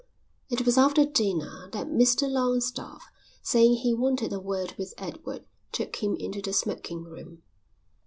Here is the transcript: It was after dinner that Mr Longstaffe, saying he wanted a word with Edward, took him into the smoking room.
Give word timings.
It 0.49 0.65
was 0.65 0.79
after 0.79 1.05
dinner 1.05 1.69
that 1.73 1.85
Mr 1.85 2.27
Longstaffe, 2.27 3.05
saying 3.43 3.73
he 3.75 3.93
wanted 3.93 4.33
a 4.33 4.39
word 4.39 4.73
with 4.75 4.95
Edward, 4.97 5.45
took 5.71 5.97
him 5.97 6.15
into 6.15 6.41
the 6.41 6.53
smoking 6.53 7.03
room. 7.03 7.43